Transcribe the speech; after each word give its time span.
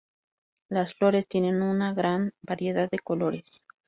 Las 0.69 0.95
flores 0.95 1.27
tiene 1.27 1.49
una 1.51 1.93
gran 1.93 2.33
variedad 2.41 2.89
de 2.89 2.97
colores. 2.97 3.61